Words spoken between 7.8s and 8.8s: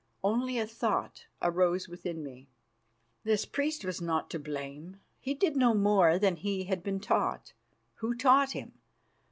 Who taught him?